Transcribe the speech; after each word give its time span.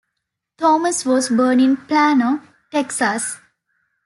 Thomas 0.57 1.05
was 1.05 1.29
born 1.29 1.59
in 1.59 1.77
Plano, 1.77 2.41
Texas. 2.71 3.37